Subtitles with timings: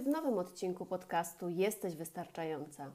[0.00, 2.90] W nowym odcinku podcastu Jesteś Wystarczająca.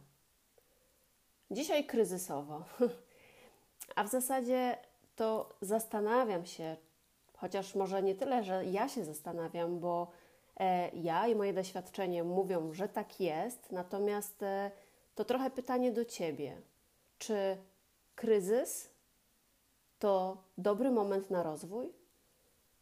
[1.52, 2.64] Dzisiaj kryzysowo,
[3.95, 4.78] a w zasadzie
[5.16, 6.78] to zastanawiam się,
[7.34, 10.12] chociaż może nie tyle, że ja się zastanawiam, bo
[10.59, 14.72] e, ja i moje doświadczenie mówią, że tak jest, natomiast e,
[15.16, 16.61] to trochę pytanie do Ciebie.
[17.17, 17.58] Czy
[18.16, 18.89] kryzys
[20.00, 21.94] to dobry moment na rozwój?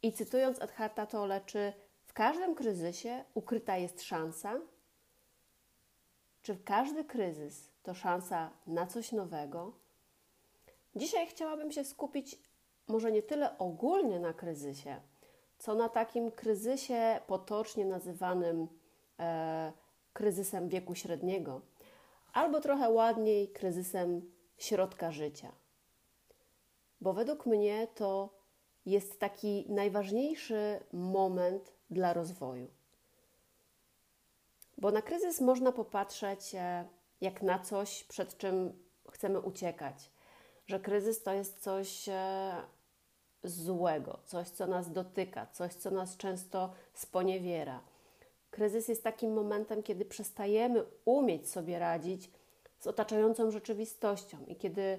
[0.02, 1.72] I cytując Edharta Tolle, czy
[2.16, 4.60] każdym kryzysie ukryta jest szansa?
[6.42, 9.72] Czy każdy kryzys to szansa na coś nowego?
[10.94, 12.38] Dzisiaj chciałabym się skupić
[12.88, 15.00] może nie tyle ogólnie na kryzysie,
[15.58, 18.68] co na takim kryzysie potocznie nazywanym
[19.20, 19.72] e,
[20.12, 21.60] kryzysem wieku średniego,
[22.32, 25.52] albo trochę ładniej kryzysem środka życia.
[27.00, 28.35] Bo według mnie to
[28.86, 32.70] jest taki najważniejszy moment dla rozwoju.
[34.78, 36.88] Bo na kryzys można popatrzeć e,
[37.20, 38.72] jak na coś, przed czym
[39.10, 40.10] chcemy uciekać.
[40.66, 42.52] Że kryzys to jest coś e,
[43.44, 47.80] złego, coś, co nas dotyka, coś, co nas często sponiewiera.
[48.50, 52.30] Kryzys jest takim momentem, kiedy przestajemy umieć sobie radzić
[52.78, 54.98] z otaczającą rzeczywistością i kiedy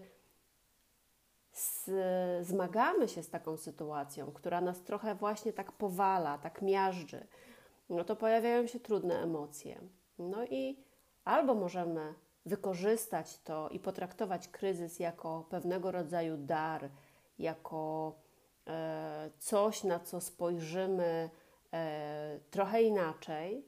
[2.42, 7.28] zmagamy się z taką sytuacją, która nas trochę właśnie tak powala, tak miażdży,
[7.90, 9.82] no to pojawiają się trudne emocje.
[10.20, 10.78] No i
[11.24, 12.14] albo możemy
[12.46, 16.90] wykorzystać to i potraktować kryzys jako pewnego rodzaju dar,
[17.40, 18.16] jako
[18.68, 21.30] e, coś, na co spojrzymy
[21.74, 23.66] e, trochę inaczej,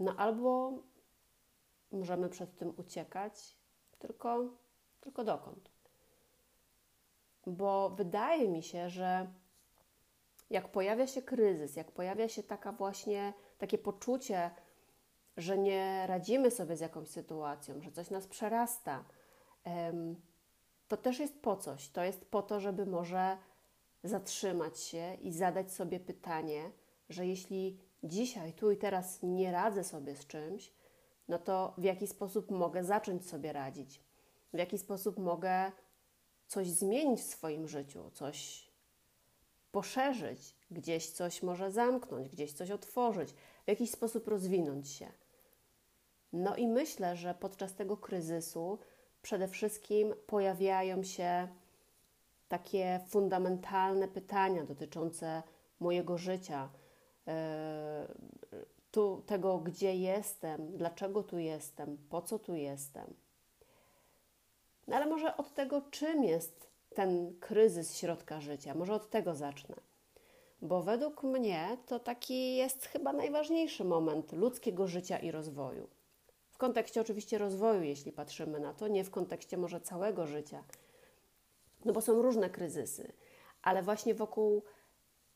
[0.00, 0.72] no albo
[1.92, 3.56] możemy przed tym uciekać,
[3.98, 4.44] tylko,
[5.00, 5.71] tylko dokąd
[7.46, 9.26] bo wydaje mi się, że
[10.50, 14.50] jak pojawia się kryzys, jak pojawia się taka właśnie takie poczucie,
[15.36, 19.04] że nie radzimy sobie z jakąś sytuacją, że coś nas przerasta,
[20.88, 21.88] to też jest po coś.
[21.88, 23.36] To jest po to, żeby może
[24.04, 26.70] zatrzymać się i zadać sobie pytanie,
[27.08, 30.72] że jeśli dzisiaj, tu i teraz nie radzę sobie z czymś,
[31.28, 34.00] no to w jaki sposób mogę zacząć sobie radzić?
[34.52, 35.72] W jaki sposób mogę
[36.52, 38.66] coś zmienić w swoim życiu, coś
[39.72, 43.32] poszerzyć, gdzieś coś może zamknąć, gdzieś coś otworzyć,
[43.64, 45.12] w jakiś sposób rozwinąć się.
[46.32, 48.78] No i myślę, że podczas tego kryzysu
[49.22, 51.48] przede wszystkim pojawiają się
[52.48, 55.42] takie fundamentalne pytania dotyczące
[55.80, 56.68] mojego życia,
[57.26, 58.06] e,
[58.90, 63.21] tu, tego, gdzie jestem, dlaczego tu jestem, po co tu jestem.
[64.88, 69.76] No ale może od tego, czym jest ten kryzys środka życia, może od tego zacznę.
[70.62, 75.88] Bo według mnie to taki jest chyba najważniejszy moment ludzkiego życia i rozwoju.
[76.50, 80.64] W kontekście oczywiście rozwoju, jeśli patrzymy na to, nie w kontekście może całego życia.
[81.84, 83.12] No bo są różne kryzysy,
[83.62, 84.62] ale właśnie wokół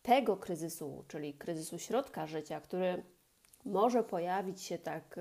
[0.02, 3.02] tego kryzysu, czyli kryzysu środka życia, który
[3.66, 5.16] może pojawić się tak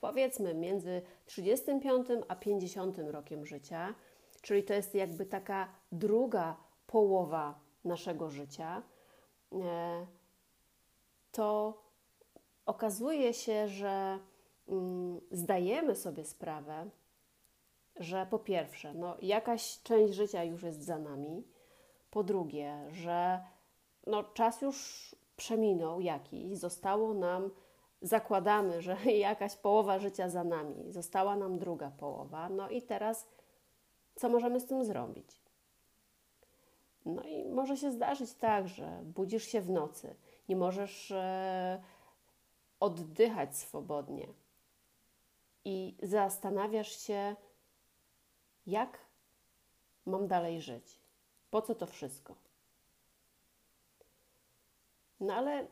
[0.00, 3.94] powiedzmy między 35 a 50 rokiem życia,
[4.42, 8.82] czyli to jest jakby taka druga połowa naszego życia,
[9.52, 10.06] e,
[11.32, 11.78] to
[12.66, 14.18] okazuje się, że
[14.68, 16.90] mm, zdajemy sobie sprawę,
[17.96, 21.44] że po pierwsze, no, jakaś część życia już jest za nami,
[22.10, 23.44] po drugie, że
[24.06, 27.50] no, czas już przeminął jakiś, zostało nam
[28.02, 28.96] zakładamy, że
[29.28, 33.26] jakaś połowa życia za nami, została nam druga połowa, no i teraz
[34.14, 35.40] co możemy z tym zrobić?
[37.06, 40.14] No i może się zdarzyć tak, że budzisz się w nocy,
[40.48, 41.82] nie możesz e,
[42.80, 44.28] oddychać swobodnie.
[45.64, 47.36] I zastanawiasz się,
[48.66, 48.98] jak
[50.06, 51.00] mam dalej żyć,
[51.50, 52.34] po co to wszystko.
[55.20, 55.66] No ale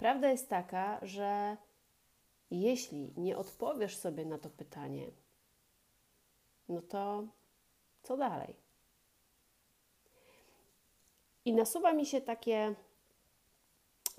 [0.00, 1.56] prawda jest taka, że
[2.50, 5.10] jeśli nie odpowiesz sobie na to pytanie,
[6.68, 7.26] no to
[8.02, 8.56] co dalej?
[11.44, 12.74] I nasuwa mi się takie,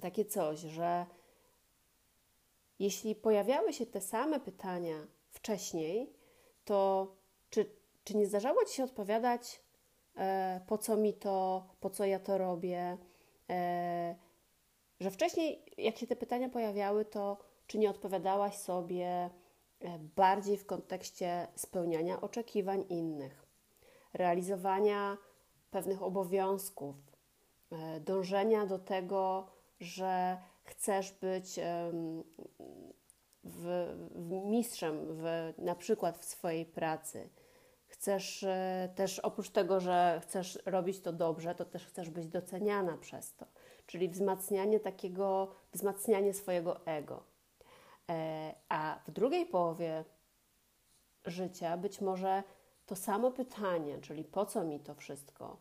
[0.01, 1.05] takie coś, że
[2.79, 6.13] jeśli pojawiały się te same pytania wcześniej,
[6.65, 7.07] to
[7.49, 7.69] czy,
[8.03, 9.61] czy nie zdarzało Ci się odpowiadać,
[10.17, 12.97] e, po co mi to, po co ja to robię?
[13.49, 14.15] E,
[15.01, 17.37] że wcześniej, jak się te pytania pojawiały, to
[17.67, 19.29] czy nie odpowiadałaś sobie e,
[20.15, 23.45] bardziej w kontekście spełniania oczekiwań innych,
[24.13, 25.17] realizowania
[25.71, 26.95] pewnych obowiązków,
[27.71, 29.47] e, dążenia do tego,
[29.79, 31.59] że chcesz być
[33.43, 37.29] w, w mistrzem w, na przykład w swojej pracy.
[37.87, 42.97] Chcesz e, też, oprócz tego, że chcesz robić to dobrze, to też chcesz być doceniana
[42.97, 43.45] przez to.
[43.91, 47.23] Czyli wzmacnianie takiego, wzmacnianie swojego ego.
[48.09, 50.05] E, a w drugiej połowie
[51.25, 52.43] życia być może
[52.85, 55.57] to samo pytanie, czyli po co mi to wszystko,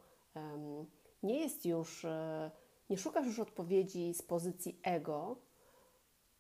[1.22, 2.50] nie jest już, e,
[2.90, 5.36] nie szukasz już odpowiedzi z pozycji ego,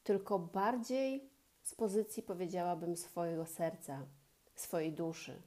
[0.04, 1.30] tylko bardziej
[1.62, 4.06] z pozycji, powiedziałabym, swojego serca,
[4.54, 5.42] swojej duszy.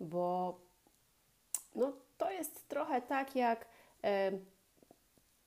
[0.00, 0.60] Bo
[1.74, 3.66] no, to jest trochę tak, jak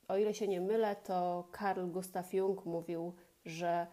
[0.08, 3.14] o ile się nie mylę, to Carl Gustav Jung mówił,
[3.44, 3.86] że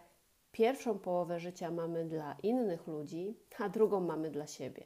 [0.52, 4.84] pierwszą połowę życia mamy dla innych ludzi, a drugą mamy dla siebie.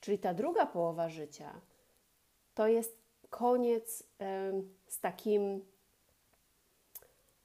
[0.00, 1.60] Czyli ta druga połowa życia
[2.54, 2.98] to jest
[3.30, 4.02] koniec
[4.88, 5.64] z takim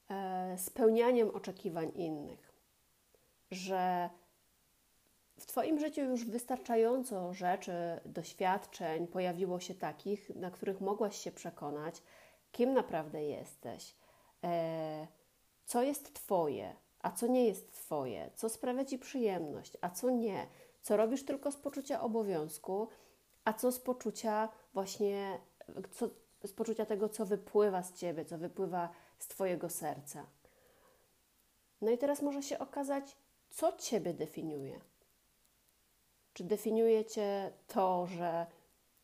[0.09, 2.53] e, spełnianiem oczekiwań innych,
[3.51, 4.09] że
[5.39, 7.71] w Twoim życiu już wystarczająco rzeczy,
[8.05, 12.01] doświadczeń pojawiło się takich, na których mogłaś się przekonać,
[12.55, 13.95] kim naprawdę jesteś,
[14.43, 15.07] e,
[15.65, 20.47] co jest Twoje, a co nie jest Twoje, co sprawia Ci przyjemność, a co nie,
[20.81, 22.87] co robisz tylko z poczucia obowiązku,
[23.45, 25.39] a co z poczucia właśnie,
[25.91, 26.09] co,
[26.43, 30.25] z poczucia tego, co wypływa z Ciebie, co wypływa z Twojego serca.
[31.81, 33.17] No i teraz może się okazać,
[33.49, 34.81] co Ciebie definiuje.
[36.33, 38.45] Czy definiuje Cię to, że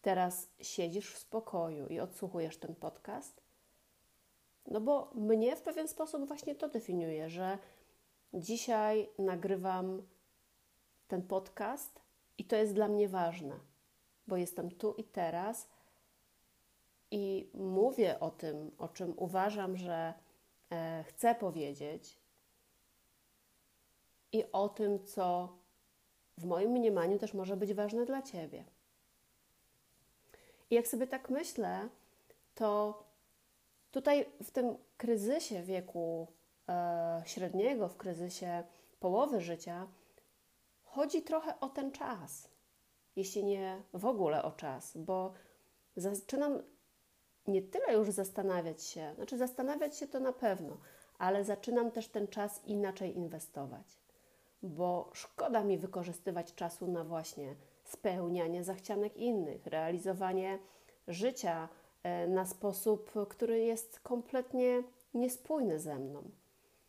[0.02, 3.41] teraz siedzisz w spokoju i odsłuchujesz ten podcast?
[4.68, 7.58] No bo mnie w pewien sposób właśnie to definiuje, że
[8.34, 10.04] dzisiaj nagrywam
[11.08, 12.02] ten podcast
[12.38, 13.60] i to jest dla mnie ważne,
[14.28, 15.70] bo jestem tu i teraz
[17.12, 20.14] i mówię o tym, o czym uważam, że
[20.72, 22.18] e, chcę powiedzieć
[24.32, 25.58] i o tym, co
[26.38, 28.66] w moim mniemaniu też może być ważne dla Ciebie.
[30.70, 31.90] I jak sobie tak myślę,
[32.56, 33.04] to
[33.92, 36.28] tutaj w tym kryzysie wieku
[36.70, 38.64] e, średniego, w kryzysie
[39.00, 39.88] połowy życia,
[40.84, 42.50] chodzi trochę o ten czas,
[43.16, 45.34] jeśli nie w ogóle o czas, bo
[45.96, 46.64] zaczynam
[47.48, 50.78] nie tyle już zastanawiać się, znaczy zastanawiać się to na pewno,
[51.18, 54.00] ale zaczynam też ten czas inaczej inwestować,
[54.64, 60.60] bo szkoda mi wykorzystywać czasu na właśnie spełnianie zachcianek innych, realizowanie
[61.08, 61.70] życia
[62.28, 66.24] na sposób, który jest kompletnie niespójny ze mną.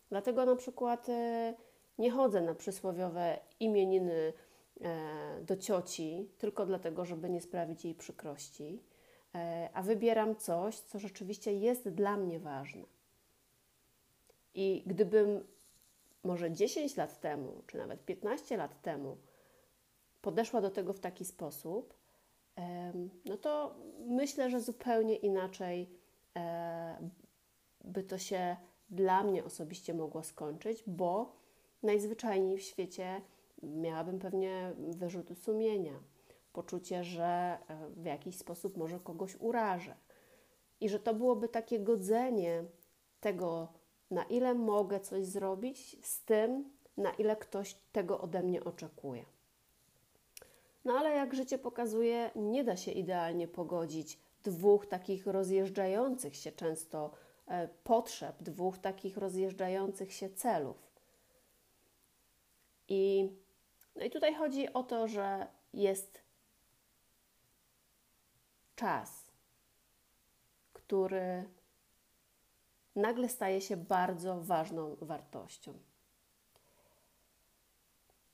[0.09, 1.53] Dlatego na przykład e,
[1.97, 4.33] nie chodzę na przysłowiowe imieniny
[4.81, 8.83] e, do cioci, tylko dlatego, żeby nie sprawić jej przykrości,
[9.73, 12.83] a wybieram coś, co rzeczywiście jest dla mnie ważne.
[14.53, 15.43] I gdybym
[16.23, 19.17] może 10 lat temu, czy nawet 15 lat temu
[20.21, 21.93] podeszła do tego w taki sposób,
[23.25, 23.75] no to
[24.07, 25.89] myślę, że zupełnie inaczej
[26.37, 27.09] e,
[27.83, 28.57] by to się
[28.89, 31.35] dla mnie osobiście mogło skończyć, bo
[31.83, 33.21] najzwyczajniej w świecie
[33.63, 35.99] miałabym pewnie wyrzuty sumienia,
[36.53, 37.23] poczucie, że
[37.67, 39.95] e, w jakiś sposób może kogoś urażę.
[40.81, 42.63] I że to byłoby takie godzenie
[43.19, 43.67] tego,
[44.11, 49.25] na ile mogę coś zrobić, z tym, na ile ktoś tego ode mnie oczekuje.
[50.85, 57.11] No ale jak życie pokazuje, nie da się idealnie pogodzić dwóch takich rozjeżdżających się często
[57.47, 60.93] e, potrzeb, dwóch takich rozjeżdżających się celów.
[62.87, 63.29] I,
[63.95, 66.21] no i tutaj chodzi o to, że jest
[68.75, 69.31] czas,
[70.73, 71.49] który
[72.95, 75.73] nagle staje się bardzo ważną wartością.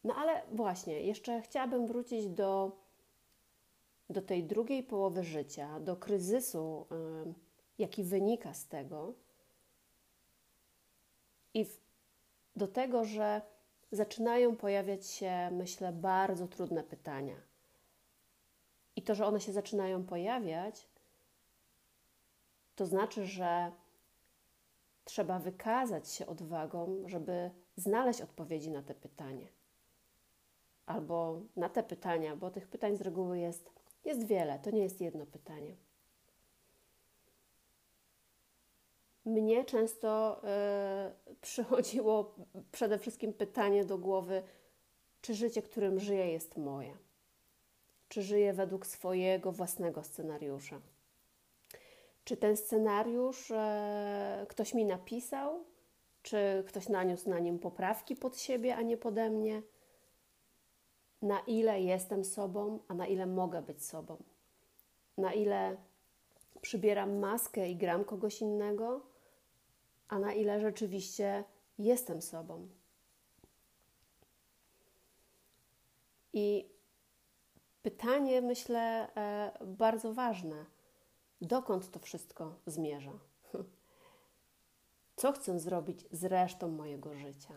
[0.03, 2.71] No ale właśnie, jeszcze chciałabym wrócić do,
[4.09, 6.87] do tej drugiej połowy życia, do kryzysu,
[7.25, 7.33] yy,
[7.77, 9.13] jaki wynika z tego,
[11.53, 11.81] i w,
[12.55, 13.41] do tego, że
[13.91, 17.35] zaczynają pojawiać się, myślę, bardzo trudne pytania.
[18.95, 20.87] I to, że one się zaczynają pojawiać,
[22.75, 23.71] to znaczy, że
[25.03, 29.47] trzeba wykazać się odwagą, żeby znaleźć odpowiedzi na te pytania.
[30.89, 33.69] Albo na te pytania, bo tych pytań z reguły jest,
[34.05, 35.75] jest wiele, to nie jest jedno pytanie.
[39.25, 40.41] Mnie często
[41.29, 42.35] y, przychodziło
[42.71, 44.43] przede wszystkim pytanie do głowy,
[45.21, 46.97] czy życie, którym żyję, jest moje?
[48.07, 50.81] Czy żyję według swojego własnego scenariusza?
[52.23, 55.63] Czy ten scenariusz e, ktoś mi napisał?
[56.21, 59.61] Czy ktoś naniósł na nim poprawki pod siebie, a nie pode mnie?
[61.21, 64.17] Na ile jestem sobą, a na ile mogę być sobą?
[65.17, 65.77] Na ile
[66.61, 69.01] przybieram maskę i gram kogoś innego,
[70.07, 71.43] a na ile rzeczywiście
[71.79, 72.67] jestem sobą?
[76.33, 76.69] I
[77.81, 80.65] pytanie, myślę, e, bardzo ważne
[81.41, 83.19] dokąd to wszystko zmierza.
[85.15, 87.53] Co chcę zrobić z resztą mojego życia?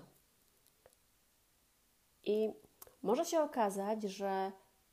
[2.25, 2.53] I
[3.03, 4.53] może się okazać, że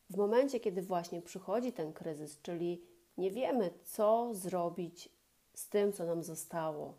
[0.09, 2.81] w momencie, kiedy właśnie przychodzi ten kryzys, czyli
[3.17, 5.09] nie wiemy, co zrobić
[5.53, 6.93] z tym, co nam zostało,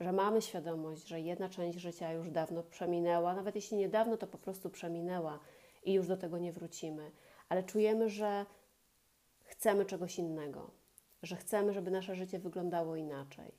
[0.00, 4.38] że mamy świadomość, że jedna część życia już dawno przeminęła, nawet jeśli niedawno, to po
[4.38, 5.38] prostu przeminęła
[5.84, 7.10] i już do tego nie wrócimy,
[7.48, 8.46] ale czujemy, że
[9.42, 10.70] chcemy czegoś innego,
[11.22, 13.52] że chcemy, żeby nasze życie wyglądało inaczej.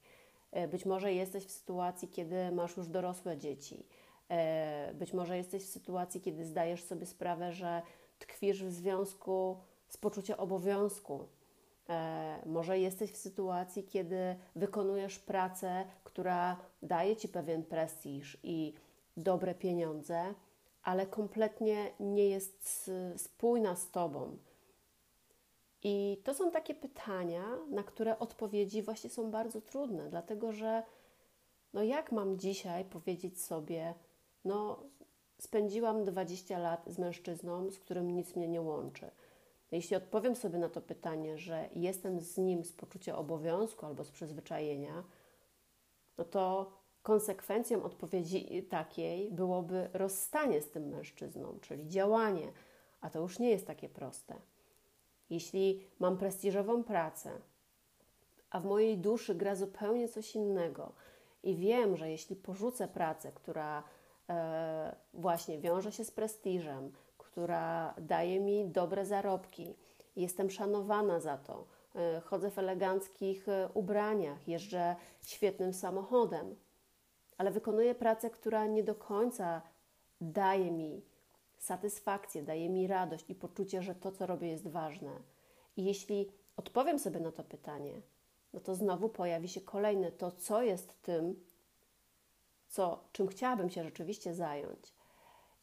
[0.51, 3.85] E, być może jesteś w sytuacji, kiedy masz już dorosłe dzieci.
[4.31, 7.81] E, być może jesteś w sytuacji, kiedy zdajesz sobie sprawę, że
[8.19, 9.57] tkwisz w związku
[9.87, 11.27] z poczuciem obowiązku.
[11.89, 18.73] E, może jesteś w sytuacji, kiedy wykonujesz pracę, która daje ci pewien prestiż i
[19.17, 20.33] dobre pieniądze,
[20.83, 24.37] ale kompletnie nie jest spójna z tobą
[25.83, 30.83] i to są takie pytania, na które odpowiedzi właśnie są bardzo trudne, dlatego że
[31.73, 33.93] no jak mam dzisiaj powiedzieć sobie,
[34.45, 34.83] no
[35.39, 39.11] spędziłam 20 lat z mężczyzną, z którym nic mnie nie łączy.
[39.71, 44.11] Jeśli odpowiem sobie na to pytanie, że jestem z nim z poczucia obowiązku albo z
[44.11, 45.03] przyzwyczajenia,
[46.17, 46.71] no to
[47.03, 52.51] konsekwencją odpowiedzi takiej byłoby rozstanie z tym mężczyzną, czyli działanie,
[53.01, 54.35] a to już nie jest takie proste
[55.31, 57.31] jeśli mam prestiżową pracę,
[58.49, 60.91] a w mojej duszy gra zupełnie coś innego
[61.43, 63.83] i wiem, że jeśli porzucę pracę, która
[65.13, 69.75] właśnie wiąże się z prestiżem, która daje mi dobre zarobki,
[70.15, 76.55] jestem szanowana za to, e, chodzę w eleganckich e, ubraniach, jeżdżę świetnym samochodem,
[77.37, 79.61] ale wykonuję pracę, która nie do końca
[80.21, 81.01] daje mi
[81.57, 85.11] satysfakcję, daje mi radość i poczucie, że to, co robię, jest ważne.
[85.77, 88.01] I jeśli odpowiem sobie na to pytanie,
[88.53, 91.45] no to znowu pojawi się kolejne to, co jest tym,
[92.71, 94.93] co, czym chciałabym się rzeczywiście zająć.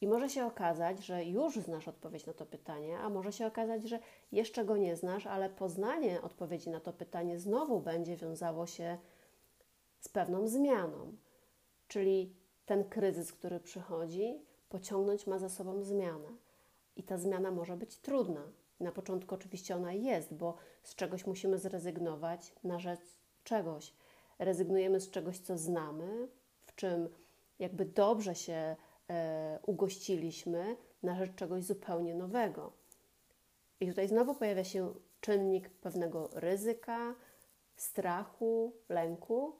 [0.00, 3.82] I może się okazać, że już znasz odpowiedź na to pytanie, a może się okazać,
[3.82, 3.98] że
[4.32, 8.98] jeszcze go nie znasz, ale poznanie odpowiedzi na to pytanie znowu będzie wiązało się
[10.00, 11.16] z pewną zmianą.
[11.88, 12.34] Czyli
[12.66, 16.28] ten kryzys, który przychodzi, pociągnąć ma za sobą zmianę.
[16.96, 18.42] I ta zmiana może być trudna.
[18.80, 23.94] Na początku oczywiście ona jest, bo z czegoś musimy zrezygnować na rzecz czegoś.
[24.38, 26.28] Rezygnujemy z czegoś, co znamy,
[26.78, 27.08] czym
[27.58, 28.76] jakby dobrze się
[29.10, 32.72] e, ugościliśmy, na rzecz czegoś zupełnie nowego.
[33.80, 37.14] I tutaj znowu pojawia się czynnik pewnego ryzyka,
[37.76, 39.56] strachu, lęku,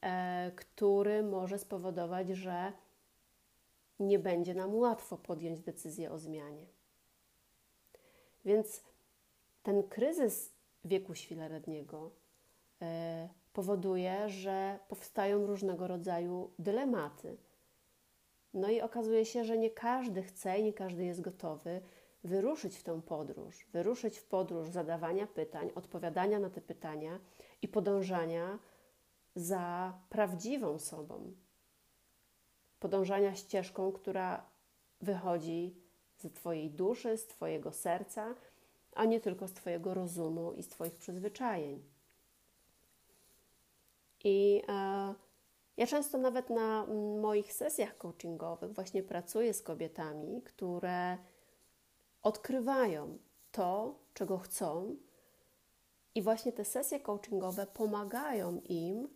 [0.00, 2.72] e, który może spowodować, że
[4.00, 6.66] nie będzie nam łatwo podjąć decyzję o zmianie.
[8.44, 8.82] Więc
[9.62, 10.52] ten kryzys
[10.84, 12.10] wieku świetlnego
[12.82, 17.36] e, powoduje, że powstają różnego rodzaju dylematy.
[18.54, 21.80] No i okazuje się, że nie każdy chce i nie każdy jest gotowy
[22.24, 27.20] wyruszyć w tę podróż, wyruszyć w podróż zadawania pytań, odpowiadania na te pytania
[27.62, 28.58] i podążania
[29.34, 31.32] za prawdziwą sobą,
[32.80, 34.46] podążania ścieżką, która
[35.00, 35.76] wychodzi
[36.16, 38.34] z Twojej duszy, z Twojego serca,
[38.94, 41.95] a nie tylko z Twojego rozumu i z Twoich przyzwyczajeń.
[44.24, 45.14] I e,
[45.76, 46.86] ja często nawet na
[47.20, 51.18] moich sesjach coachingowych właśnie pracuję z kobietami, które
[52.22, 53.18] odkrywają
[53.52, 54.96] to, czego chcą,
[56.14, 59.08] i właśnie te sesje coachingowe pomagają im,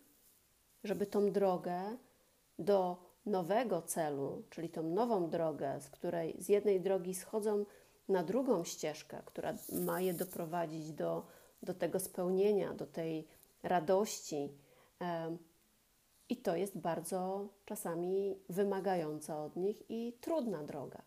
[0.84, 1.96] żeby tą drogę
[2.58, 7.64] do nowego celu, czyli tą nową drogę, z której z jednej drogi schodzą
[8.08, 11.26] na drugą ścieżkę, która ma je doprowadzić do,
[11.62, 13.26] do tego spełnienia, do tej
[13.62, 14.52] radości.
[16.28, 21.02] I to jest bardzo czasami wymagająca od nich i trudna droga.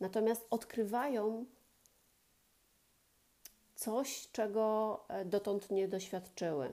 [0.00, 1.46] Natomiast odkrywają
[3.74, 6.72] coś, czego e, dotąd nie doświadczyły.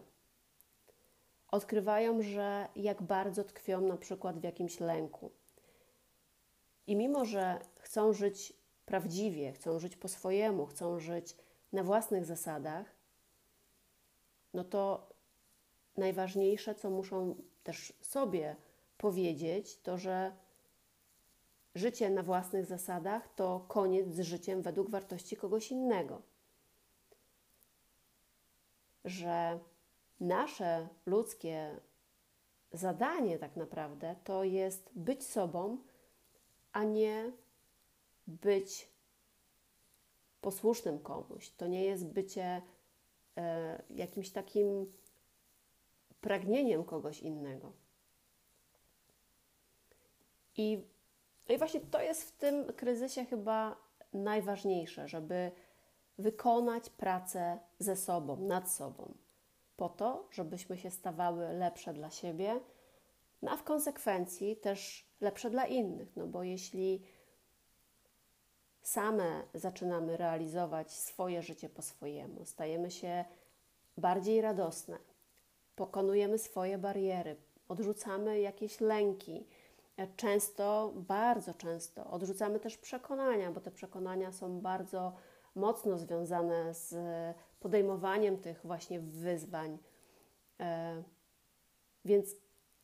[1.48, 5.32] Odkrywają, że jak bardzo tkwią na przykład w jakimś lęku.
[6.88, 8.54] I mimo, że chcą żyć
[8.86, 11.36] prawdziwie, chcą żyć po swojemu, chcą żyć
[11.74, 13.01] na własnych zasadach,
[14.54, 15.10] no to
[15.98, 18.56] najważniejsze, co muszą też sobie
[18.98, 20.32] powiedzieć, to że
[21.76, 26.22] życie na własnych zasadach to koniec z życiem według wartości kogoś innego.
[29.06, 29.60] Że
[30.20, 31.80] nasze ludzkie
[32.72, 35.78] zadanie tak naprawdę to jest być sobą,
[36.72, 37.32] a nie
[38.28, 38.90] być
[40.42, 41.50] posłusznym komuś.
[41.50, 42.62] To nie jest bycie
[43.90, 44.94] jakimś takim
[46.22, 47.74] pragnieniem kogoś innego.
[50.58, 50.84] I,
[51.50, 53.78] no I właśnie to jest w tym kryzysie chyba
[54.14, 55.52] najważniejsze, żeby
[56.18, 59.14] wykonać pracę ze sobą, nad sobą,
[59.78, 62.60] po to, żebyśmy się stawały lepsze dla siebie,
[63.42, 66.16] no a w konsekwencji też lepsze dla innych.
[66.16, 67.04] No bo jeśli
[68.82, 73.26] same zaczynamy realizować swoje życie po swojemu, stajemy się
[73.98, 74.98] bardziej radosne,
[75.76, 77.36] pokonujemy swoje bariery,
[77.68, 79.48] odrzucamy jakieś lęki.
[80.16, 85.14] Często, bardzo często odrzucamy też przekonania, bo te przekonania są bardzo
[85.56, 86.96] mocno związane z
[87.60, 89.78] podejmowaniem tych właśnie wyzwań.
[90.60, 91.04] E,
[92.06, 92.36] więc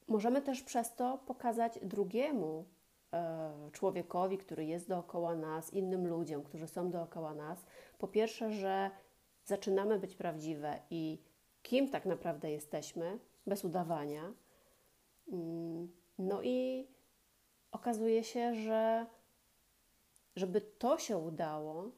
[0.07, 2.76] możemy też przez to pokazać drugiemu e,
[3.71, 7.65] człowiekowi, który jest dookoła nas, innym ludziom, którzy są dookoła nas,
[7.97, 8.91] po pierwsze, że
[9.45, 11.21] zaczynamy być prawdziwe i
[11.63, 14.33] kim tak naprawdę jesteśmy, bez udawania.
[15.31, 16.87] Mm, no i
[17.71, 19.05] okazuje się, że
[20.35, 21.91] żeby to się udało,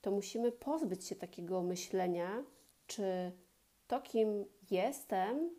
[0.00, 2.44] to musimy pozbyć się takiego myślenia,
[2.86, 3.32] czy
[3.86, 5.50] to, kim jestem,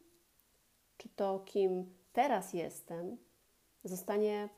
[0.98, 3.18] czy to, kim teraz jestem,
[3.86, 4.50] zostanie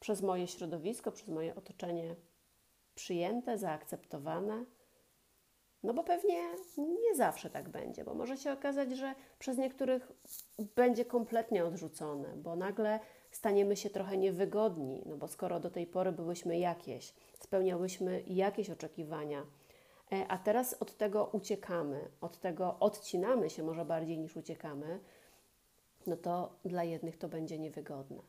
[0.00, 2.16] przez moje środowisko, przez moje otoczenie
[2.94, 4.64] przyjęte, zaakceptowane.
[5.82, 6.42] No bo pewnie
[6.78, 10.12] nie zawsze tak będzie, bo może się okazać, że przez niektórych
[10.74, 16.12] będzie kompletnie odrzucone, bo nagle staniemy się trochę niewygodni, no bo skoro do tej pory
[16.12, 19.46] byłyśmy jakieś, spełniałyśmy jakieś oczekiwania,
[20.12, 25.00] e, a teraz od tego uciekamy, od tego odcinamy się może bardziej niż uciekamy,
[26.06, 28.22] no to dla jednych to będzie niewygodne.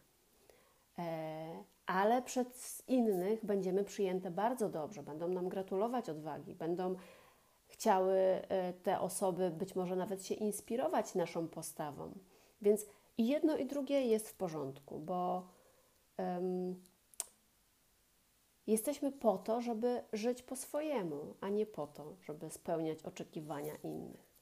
[0.99, 6.95] E, ale przez innych będziemy przyjęte bardzo dobrze, będą nam gratulować odwagi, będą
[7.67, 12.11] chciały e, te osoby być może nawet się inspirować naszą postawą.
[12.61, 12.85] Więc
[13.17, 15.47] i jedno i drugie jest w porządku, bo
[16.17, 16.81] um,
[18.67, 24.34] jesteśmy po to, żeby żyć po swojemu, a nie po to, żeby spełniać oczekiwania innych.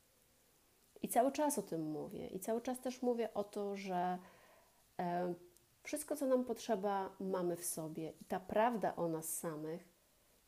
[1.03, 2.27] I cały czas o tym mówię.
[2.27, 4.17] I cały czas też mówię o to, że
[4.99, 5.33] e,
[5.83, 8.13] wszystko, co nam potrzeba, mamy w sobie.
[8.21, 9.87] I ta prawda o nas samych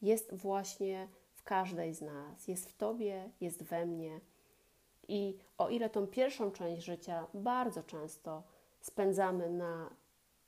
[0.01, 2.47] jest właśnie w każdej z nas.
[2.47, 4.19] Jest w Tobie, jest we mnie.
[5.07, 8.43] I o ile tą pierwszą część życia bardzo często
[8.81, 9.89] spędzamy na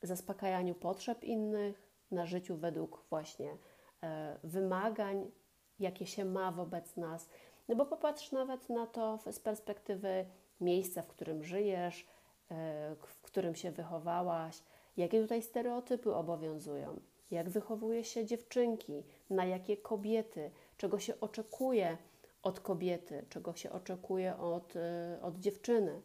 [0.01, 3.57] zaspokajaniu potrzeb innych, na życiu według właśnie
[4.03, 5.31] e, wymagań,
[5.79, 7.29] jakie się ma wobec nas,
[7.67, 10.25] no bo popatrz nawet na to z perspektywy
[10.61, 12.07] miejsca, w którym żyjesz,
[12.51, 14.63] e, w którym się wychowałaś,
[14.97, 16.99] jakie tutaj stereotypy obowiązują,
[17.31, 21.97] jak wychowuje się dziewczynki, na jakie kobiety, czego się oczekuje
[22.43, 26.01] od kobiety, czego się oczekuje od, e, od dziewczyny.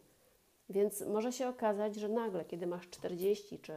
[0.69, 3.73] Więc może się okazać, że nagle, kiedy masz 40 czy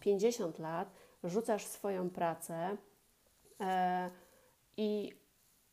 [0.00, 0.90] 50 lat,
[1.24, 2.76] rzucasz swoją pracę
[3.60, 4.10] e,
[4.76, 5.19] i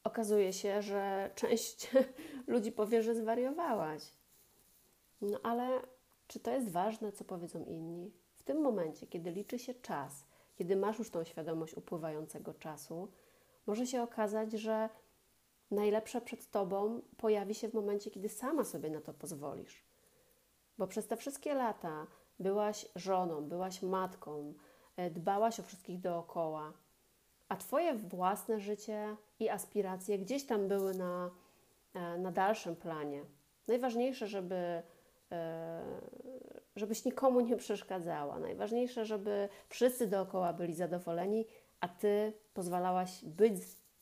[0.07, 1.91] okazuje się, że część
[2.53, 4.13] ludzi powie, że zwariowałaś.
[5.21, 5.81] No ale
[6.27, 8.11] czy to jest ważne, co powiedzą inni?
[8.35, 13.07] W tym momencie, kiedy liczy się czas, kiedy masz już tą świadomość upływającego czasu,
[13.67, 14.89] może się okazać, że
[15.71, 19.83] najlepsze przed tobą pojawi się w momencie, kiedy sama sobie na to pozwolisz.
[20.77, 22.07] Bo przez te wszystkie lata
[22.39, 24.53] byłaś żoną, byłaś matką,
[24.97, 26.73] e, dbałaś o wszystkich dookoła,
[27.49, 31.31] a twoje własne życie i aspiracje gdzieś tam były na,
[31.93, 33.23] e, na dalszym planie.
[33.67, 34.81] Najważniejsze, żeby,
[35.31, 35.83] e,
[36.75, 38.39] żebyś nikomu nie przeszkadzała.
[38.39, 41.45] Najważniejsze, żeby wszyscy dookoła byli zadowoleni,
[41.79, 43.53] a ty pozwalałaś być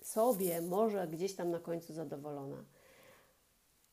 [0.01, 2.63] sobie może gdzieś tam na końcu zadowolona.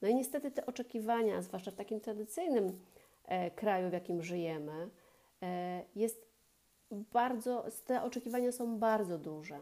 [0.03, 2.81] No i niestety te oczekiwania, zwłaszcza w takim tradycyjnym
[3.25, 4.91] e, kraju, w jakim żyjemy,
[5.97, 6.32] jest
[6.93, 9.59] bardzo, te oczekiwania są bardzo duże.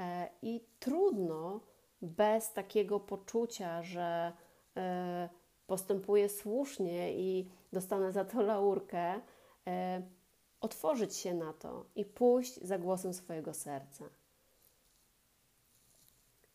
[0.00, 1.60] E, I trudno
[2.02, 4.32] bez takiego poczucia, że
[4.76, 5.28] e,
[5.66, 9.20] postępuję słusznie i dostanę za to laurkę,
[9.66, 10.02] e,
[10.60, 14.04] otworzyć się na to i pójść za głosem swojego serca.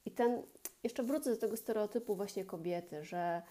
[0.05, 0.43] I ten,
[0.83, 3.41] jeszcze wrócę do tego stereotypu właśnie kobiety, że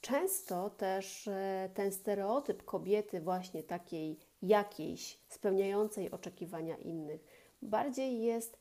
[0.00, 1.28] często też
[1.74, 7.24] ten stereotyp kobiety właśnie takiej jakiejś, spełniającej oczekiwania innych,
[7.62, 8.58] bardziej jest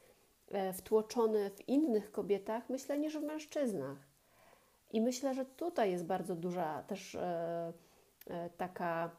[0.51, 3.97] e, wtłoczony w innych kobietach, myślę, niż w mężczyznach.
[4.91, 7.73] I myślę, że tutaj jest bardzo duża też e,
[8.27, 9.11] e, taka,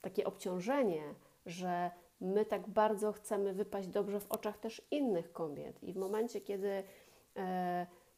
[0.00, 1.02] takie obciążenie,
[1.46, 5.82] że my tak bardzo chcemy wypaść dobrze w oczach też innych kobiet.
[5.82, 6.82] I w momencie, kiedy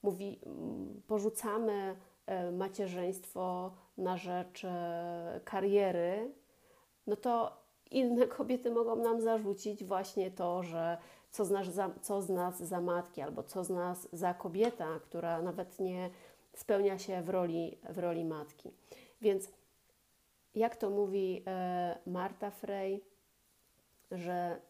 [0.02, 0.40] mówi,
[1.06, 1.96] porzucamy
[2.52, 4.66] macierzyństwo na rzecz
[5.44, 6.32] kariery,
[7.06, 10.98] no to inne kobiety mogą nam zarzucić właśnie to, że
[11.30, 15.00] co z, nas za, co z nas za matki, albo co z nas za kobieta,
[15.02, 16.10] która nawet nie
[16.54, 18.70] spełnia się w roli, w roli matki.
[19.20, 19.48] Więc
[20.54, 23.04] jak to mówi e, Marta Frey,
[24.10, 24.60] że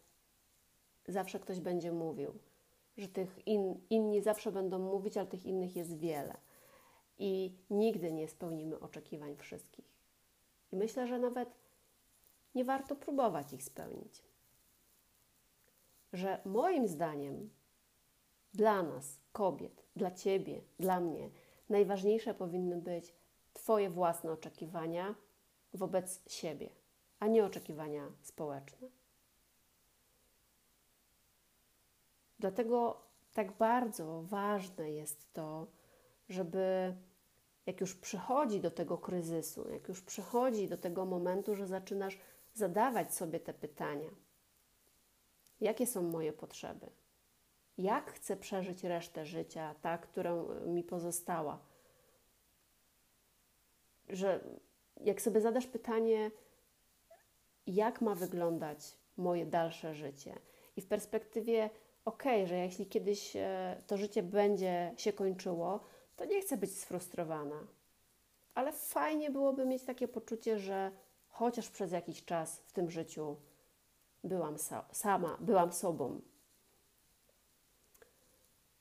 [1.09, 2.35] zawsze ktoś będzie mówił,
[2.97, 6.37] że tych in, inni zawsze będą mówić, ale tych innych jest wiele.
[7.23, 9.85] I nigdy nie spełnimy oczekiwań wszystkich.
[10.73, 11.49] I myślę, że nawet
[12.55, 14.23] nie warto próbować ich spełnić.
[16.13, 17.51] Że moim zdaniem
[18.55, 21.31] dla nas, kobiet, dla ciebie, dla mnie,
[21.69, 23.15] najważniejsze powinny być
[23.53, 25.15] Twoje własne oczekiwania
[25.75, 26.71] wobec siebie,
[27.19, 28.89] a nie oczekiwania społeczne.
[32.39, 33.01] Dlatego
[33.33, 35.67] tak bardzo ważne jest to,
[36.29, 36.95] żeby
[37.71, 42.19] jak już przychodzi do tego kryzysu, jak już przychodzi do tego momentu, że zaczynasz
[42.55, 44.11] zadawać sobie te pytania:
[45.61, 46.87] jakie są moje potrzeby?
[47.79, 51.59] Jak chcę przeżyć resztę życia, ta, którą mi pozostała?
[54.09, 54.41] Że
[55.01, 56.31] jak sobie zadasz pytanie,
[57.67, 60.39] jak ma wyglądać moje dalsze życie,
[60.77, 61.71] i w perspektywie,
[62.05, 65.81] ok, że jeśli kiedyś e, to życie będzie się kończyło,
[66.21, 67.67] to nie chcę być sfrustrowana.
[68.55, 70.91] Ale fajnie byłoby mieć takie poczucie, że
[71.29, 73.37] chociaż przez jakiś czas w tym życiu
[74.25, 74.57] byłam
[74.93, 76.21] sama, byłam sobą.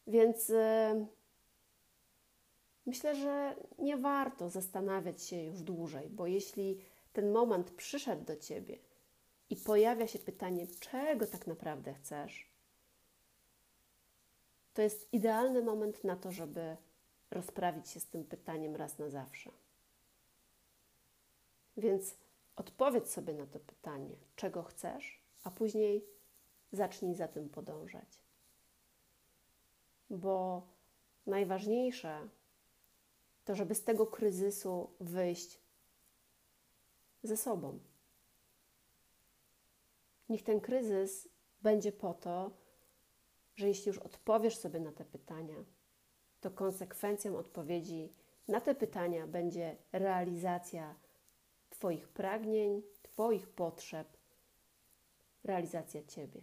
[0.08, 1.06] Więc yy,
[2.86, 6.82] myślę, że nie warto zastanawiać się już dłużej, bo jeśli
[7.14, 8.78] ten moment przyszedł do ciebie
[9.50, 12.50] i pojawia się pytanie, czego tak naprawdę chcesz,
[14.74, 16.78] to jest idealny moment na to, żeby
[17.32, 19.52] rozprawić się z tym pytaniem raz na zawsze.
[21.78, 22.16] Więc
[22.56, 26.06] odpowiedz sobie na to pytanie, czego chcesz, a później
[26.72, 28.24] zacznij za tym podążać.
[30.10, 30.68] Bo
[31.26, 32.30] najważniejsze
[33.46, 35.60] to, żeby z tego kryzysu wyjść
[37.24, 37.80] ze sobą.
[40.30, 41.30] Niech ten kryzys
[41.62, 42.52] będzie po to,
[43.56, 45.66] że jeśli już odpowiesz sobie na te pytania,
[46.42, 48.14] to konsekwencją odpowiedzi
[48.48, 50.96] na te pytania będzie realizacja
[51.70, 54.08] Twoich pragnień, Twoich potrzeb,
[55.44, 56.42] realizacja Ciebie.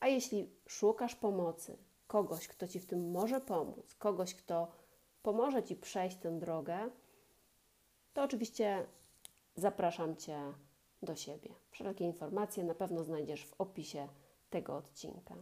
[0.00, 4.72] A jeśli szukasz pomocy, kogoś, kto Ci w tym może pomóc, kogoś, kto
[5.22, 6.90] pomoże Ci przejść tę drogę,
[8.14, 8.86] to oczywiście
[9.56, 10.52] zapraszam Cię
[11.02, 11.54] do siebie.
[11.70, 14.08] Wszelkie informacje na pewno znajdziesz w opisie
[14.50, 15.34] tego odcinka.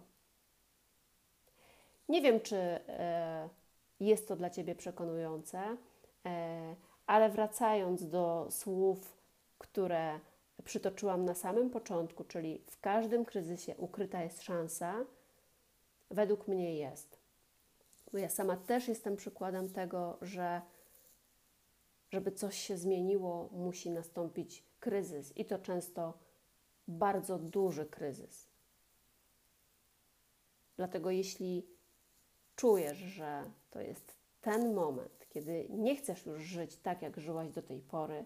[2.11, 3.49] Nie wiem, czy e,
[4.01, 5.77] jest to dla Ciebie przekonujące,
[6.27, 6.75] e,
[7.07, 9.17] ale wracając do słów,
[9.59, 10.21] które
[10.65, 14.95] przytoczyłam na samym początku, czyli w każdym kryzysie ukryta jest szansa,
[16.11, 17.19] według mnie jest.
[18.13, 20.63] Bo ja sama też jestem przykładem tego, że
[22.13, 26.15] żeby coś się zmieniło, musi nastąpić kryzys i to często
[26.89, 28.47] bardzo duży kryzys.
[30.77, 31.70] Dlatego, jeśli
[32.61, 37.63] czujesz, że to jest ten moment, kiedy nie chcesz już żyć tak, jak żyłaś do
[37.63, 38.25] tej pory,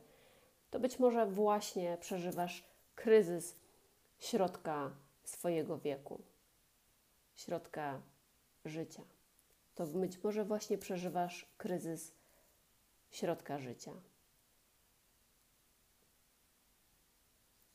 [0.70, 3.56] to być może właśnie przeżywasz kryzys
[4.18, 4.90] środka
[5.24, 6.22] swojego wieku,
[7.34, 8.02] środka
[8.64, 9.02] życia.
[9.74, 12.12] To być może właśnie przeżywasz kryzys
[13.10, 13.92] środka życia.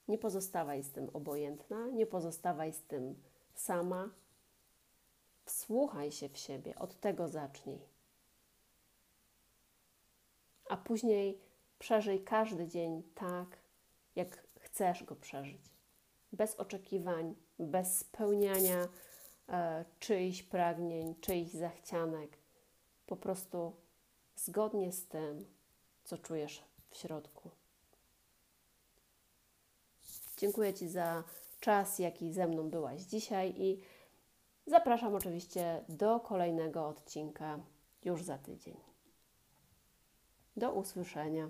[0.08, 3.16] Nie pozostawaj z tym obojętna, nie pozostawaj z tym
[3.56, 4.10] sama.
[5.50, 7.80] Wsłuchaj się w siebie, od tego zacznij.
[10.70, 11.42] A później
[11.80, 13.58] przeżyj każdy dzień tak,
[14.16, 15.62] jak chcesz go przeżyć.
[16.34, 18.88] Bez oczekiwań, bez spełniania
[19.50, 22.38] e, czyichś pragnień, czyichś zachcianek.
[23.06, 23.76] Po prostu
[24.36, 25.46] zgodnie z tym,
[26.04, 27.50] co czujesz w środku.
[30.38, 31.24] Dziękuję Ci za
[31.60, 33.82] czas, jaki ze mną byłaś dzisiaj i
[34.70, 37.60] zapraszam oczywiście do kolejnego odcinka
[38.04, 38.78] już za tydzień.
[40.58, 41.50] Do usłyszenia.